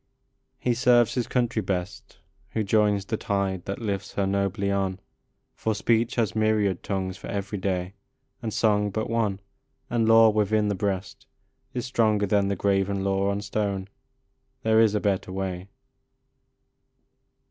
He 0.57 0.73
serves 0.73 1.13
his 1.13 1.27
country 1.27 1.61
best, 1.61 2.17
Who 2.53 2.63
joins 2.63 3.05
the 3.05 3.17
tide 3.17 3.65
that 3.65 3.77
lifts 3.77 4.13
her 4.13 4.25
nobly 4.25 4.71
on; 4.71 4.99
For 5.53 5.75
speech 5.75 6.15
has 6.15 6.35
myriad 6.35 6.81
tongues 6.81 7.17
for 7.17 7.27
every 7.27 7.59
day, 7.59 7.93
And 8.41 8.51
song 8.51 8.89
but 8.89 9.11
one; 9.11 9.41
and 9.91 10.07
law 10.09 10.31
within 10.31 10.69
the 10.69 10.73
breast 10.73 11.27
Is 11.75 11.85
stronger 11.85 12.25
than 12.25 12.47
the 12.47 12.55
graven 12.55 13.03
law 13.03 13.29
on 13.29 13.41
stone: 13.41 13.89
There 14.63 14.79
is 14.81 14.95
a 14.95 14.99
better 14.99 15.31
way. 15.31 15.69
26 15.69 15.69
THE 15.69 15.69
BETTER 15.69 15.69
WAY. 15.69 15.69